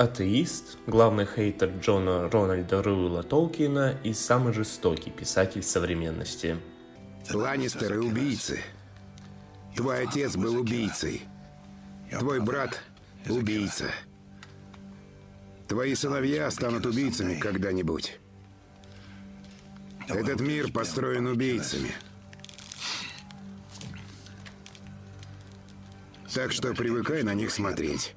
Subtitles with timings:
[0.00, 6.56] атеист, главный хейтер Джона Рональда Руэлла Толкина и самый жестокий писатель современности.
[7.30, 8.60] Ланнистеры убийцы.
[9.76, 11.20] Твой отец был убийцей.
[12.18, 12.80] Твой брат–
[13.28, 13.90] убийца.
[15.68, 18.18] Твои сыновья станут убийцами когда-нибудь.
[20.08, 21.90] Этот мир построен убийцами.
[26.32, 28.14] Так что привыкай на них смотреть.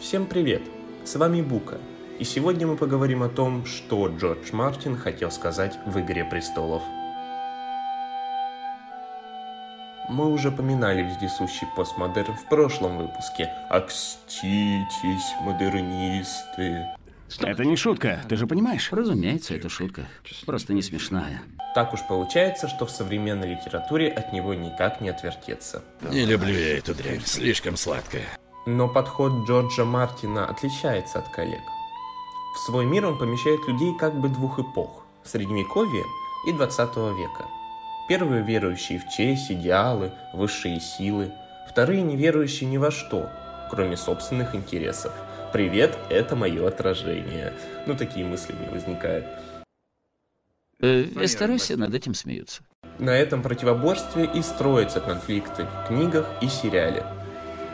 [0.00, 0.75] Всем привет!
[1.06, 1.78] С вами Бука.
[2.18, 6.82] И сегодня мы поговорим о том, что Джордж Мартин хотел сказать в «Игре престолов».
[10.08, 13.52] Мы уже поминали вездесущий постмодерн в прошлом выпуске.
[13.70, 14.88] Окститесь,
[15.42, 16.84] модернисты.
[17.38, 18.88] Это не шутка, ты же понимаешь?
[18.90, 20.08] Разумеется, это шутка.
[20.44, 21.40] Просто не смешная.
[21.76, 25.84] Так уж получается, что в современной литературе от него никак не отвертеться.
[26.10, 28.26] Не люблю я эту дрянь, слишком сладкая.
[28.66, 31.62] Но подход Джорджа Мартина отличается от коллег.
[32.56, 36.02] В свой мир он помещает людей как бы двух эпох– Средневековья
[36.48, 37.46] и 20 века.
[38.08, 41.32] Первые верующие в честь, идеалы, высшие силы,
[41.70, 43.30] вторые не верующие ни во что,
[43.70, 45.12] кроме собственных интересов.
[45.52, 47.52] Привет, это мое отражение.
[47.86, 49.26] Ну, такие мысли мне возникают.
[50.80, 52.64] Э, Вестеросе над этим смеются.
[52.98, 57.06] На этом противоборстве и строятся конфликты в книгах и сериале–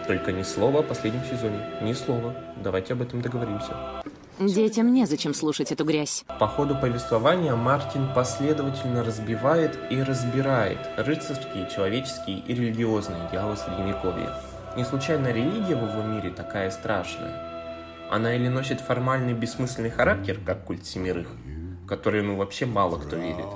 [0.06, 1.64] только ни слова о последнем сезоне.
[1.81, 2.34] Ни слова.
[2.62, 4.03] Давайте об этом договоримся.
[4.39, 6.25] Детям незачем слушать эту грязь.
[6.41, 14.34] По ходу повествования Мартин последовательно разбивает и разбирает рыцарские, человеческие и религиозные идеалы Средневековья.
[14.77, 17.53] Не случайно религия в его мире такая страшная.
[18.11, 21.28] Она или носит формальный бессмысленный характер, как культ семерых,
[21.84, 23.47] в который ну вообще мало кто верит.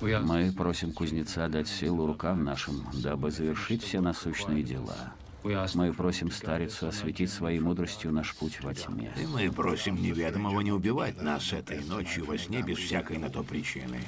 [0.00, 5.14] Мы просим кузнеца дать силу рукам нашим, дабы завершить все насущные дела.
[5.44, 9.12] Мы просим старицу осветить своей мудростью наш путь во тьме.
[9.22, 13.42] И мы просим неведомого не убивать нас этой ночью во сне без всякой на то
[13.42, 14.00] причины.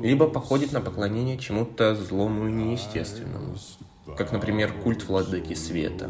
[0.00, 3.56] Либо походит на поклонение чему-то злому и неестественному,
[4.16, 6.08] как, например, культ владыки света.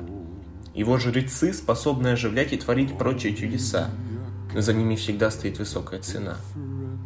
[0.75, 3.91] Его жрецы способны оживлять и творить прочие чудеса,
[4.53, 6.37] но за ними всегда стоит высокая цена,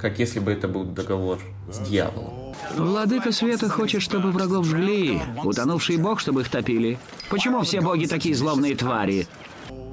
[0.01, 1.39] как если бы это был договор
[1.71, 2.40] с дьяволом.
[2.77, 6.99] Владыка Света хочет, чтобы врагов жгли, утонувший бог, чтобы их топили.
[7.29, 9.27] Почему все боги такие злобные твари?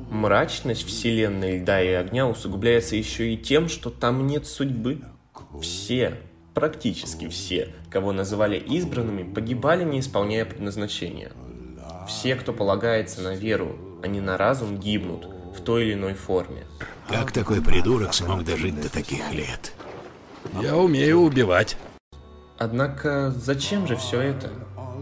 [0.09, 5.01] Мрачность вселенной льда и огня усугубляется еще и тем, что там нет судьбы.
[5.61, 6.19] Все,
[6.53, 11.31] практически все, кого называли избранными, погибали, не исполняя предназначения.
[12.07, 16.63] Все, кто полагается на веру, а не на разум, гибнут в той или иной форме.
[17.09, 19.73] Как такой придурок смог дожить до таких лет?
[20.61, 21.78] Я умею убивать.
[22.57, 24.50] Однако зачем же все это?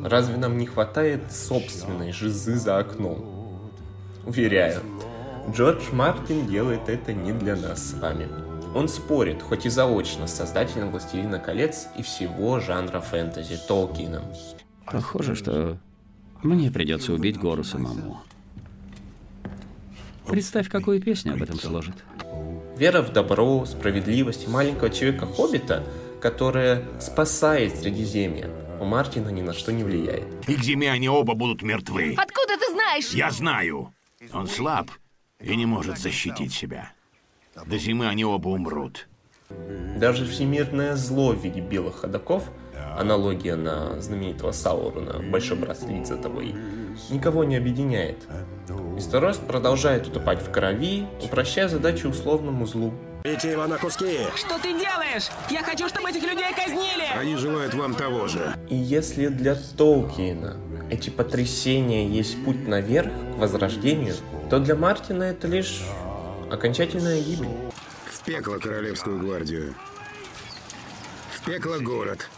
[0.04, 3.72] Разве нам не хватает собственной жизы за окном?
[4.26, 4.82] Уверяю,
[5.52, 8.28] Джордж Мартин делает это не для нас с вами.
[8.74, 14.24] Он спорит, хоть и заочно, с создателем «Властелина колец» и всего жанра фэнтези Толкином.
[14.86, 15.78] Похоже, что
[16.44, 18.20] мне придется убить гору самому.
[20.28, 21.96] Представь, какую песню об этом сложит.
[22.78, 25.84] Вера в добро, справедливость маленького человека-хоббита–
[26.22, 28.50] которая спасает Средиземье,
[28.80, 30.28] у Мартина ни на что не влияет.
[30.48, 32.16] И к зиме они оба будут мертвы.
[32.18, 33.10] Откуда ты знаешь?
[33.12, 33.94] Я знаю.
[34.34, 34.90] Он слаб
[35.40, 36.92] и не может защитить себя.
[37.66, 39.08] До зимы они оба умрут.
[39.98, 42.50] Даже всемирное зло в виде белых ходоков,
[42.98, 46.56] аналогия на знаменитого Саурона, большой брат следит за тобой,
[47.10, 48.28] никого не объединяет.
[48.98, 52.94] Исторост продолжает утопать в крови, упрощая задачу условному злу.
[53.26, 54.20] Бейте его на куски!
[54.36, 55.30] Что ты делаешь?
[55.50, 57.08] Я хочу, чтобы этих людей казнили!
[57.18, 58.56] Они желают вам того же.
[58.70, 60.58] И если для Толкиена
[60.92, 64.14] эти потрясения есть путь наверх, к возрождению,
[64.52, 65.82] то для Мартина это лишь
[66.52, 67.50] окончательная гибель.
[68.06, 69.74] В пекло Королевскую гвардию.
[71.32, 72.30] В пекло город.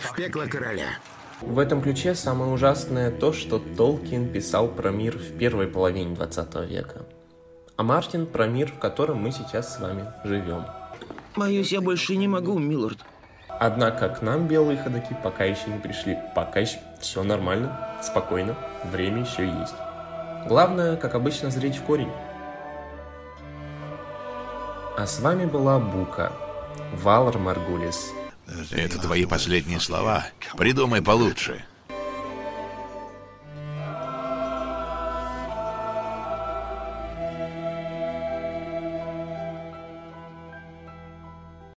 [0.00, 0.98] В пекло короля.
[1.40, 6.54] В этом ключе самое ужасное то, что Толкин писал про мир в первой половине 20
[6.68, 7.06] века
[7.80, 10.66] а Мартин про мир, в котором мы сейчас с вами живем.
[11.34, 12.98] Боюсь, я больше не могу, Миллард.
[13.48, 16.18] Однако к нам белые ходаки пока еще не пришли.
[16.34, 19.72] Пока еще все нормально, спокойно, время еще есть.
[20.46, 22.12] Главное, как обычно, зреть в корень.
[24.98, 26.34] А с вами была Бука,
[27.02, 28.12] Валар Маргулис.
[28.72, 30.26] Это твои последние слова.
[30.58, 31.64] Придумай получше.